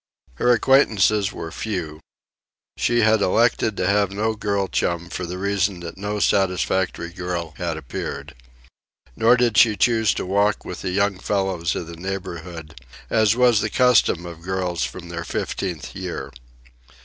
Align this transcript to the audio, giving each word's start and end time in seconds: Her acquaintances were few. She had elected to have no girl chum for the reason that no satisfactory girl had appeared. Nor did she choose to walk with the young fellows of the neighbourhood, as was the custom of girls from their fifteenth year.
Her 0.37 0.51
acquaintances 0.51 1.31
were 1.31 1.51
few. 1.51 1.99
She 2.75 3.01
had 3.01 3.21
elected 3.21 3.77
to 3.77 3.85
have 3.85 4.11
no 4.11 4.33
girl 4.35 4.67
chum 4.67 5.09
for 5.11 5.27
the 5.27 5.37
reason 5.37 5.79
that 5.81 5.95
no 5.95 6.19
satisfactory 6.19 7.09
girl 7.13 7.53
had 7.57 7.77
appeared. 7.77 8.33
Nor 9.15 9.37
did 9.37 9.59
she 9.59 9.75
choose 9.75 10.15
to 10.15 10.25
walk 10.25 10.65
with 10.65 10.81
the 10.81 10.89
young 10.89 11.19
fellows 11.19 11.75
of 11.75 11.85
the 11.85 11.97
neighbourhood, 11.97 12.81
as 13.11 13.35
was 13.35 13.61
the 13.61 13.69
custom 13.69 14.25
of 14.25 14.41
girls 14.41 14.83
from 14.83 15.09
their 15.09 15.23
fifteenth 15.23 15.95
year. 15.95 16.31